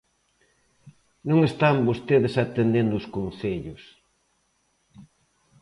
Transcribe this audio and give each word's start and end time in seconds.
Non 1.29 1.39
están 1.49 1.75
vostedes 1.89 2.33
atendendo 2.45 2.93
os 3.01 3.09
concellos. 3.15 3.83